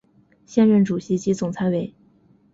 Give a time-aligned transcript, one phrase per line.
[0.47, 1.93] 现任主席及总裁为。